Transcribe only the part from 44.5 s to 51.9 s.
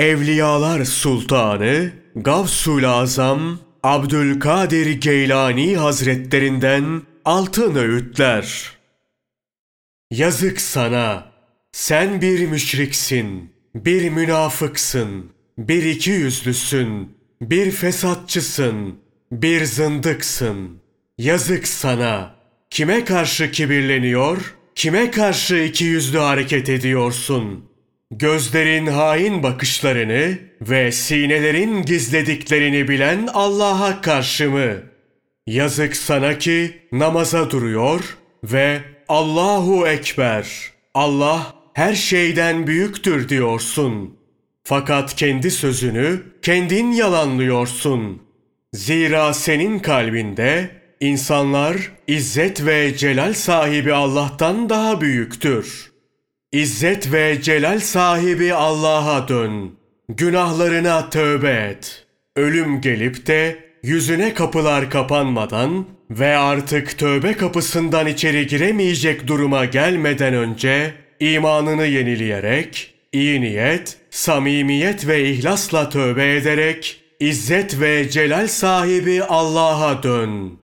Fakat kendi sözünü kendin yalanlıyorsun. Zira senin kalbinde insanlar